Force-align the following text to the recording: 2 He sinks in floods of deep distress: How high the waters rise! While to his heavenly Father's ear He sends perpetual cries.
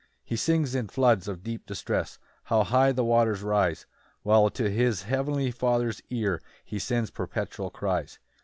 2 0.23 0.23
He 0.23 0.35
sinks 0.35 0.73
in 0.73 0.87
floods 0.87 1.27
of 1.27 1.43
deep 1.43 1.67
distress: 1.67 2.17
How 2.45 2.63
high 2.63 2.91
the 2.91 3.03
waters 3.03 3.43
rise! 3.43 3.85
While 4.23 4.49
to 4.49 4.67
his 4.67 5.03
heavenly 5.03 5.51
Father's 5.51 6.01
ear 6.09 6.41
He 6.65 6.79
sends 6.79 7.11
perpetual 7.11 7.69
cries. 7.69 8.17